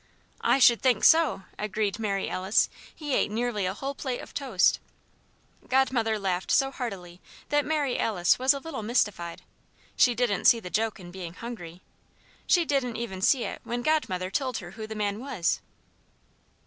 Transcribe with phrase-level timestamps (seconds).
[0.43, 2.69] "I should think so!" agreed Mary Alice.
[2.95, 4.79] "He ate nearly a whole plate of toast."
[5.69, 9.43] Godmother laughed so heartily that Mary Alice was a little mystified.
[9.95, 11.83] She didn't see the joke in being hungry.
[12.47, 15.61] She didn't even see it when Godmother told her who the man was.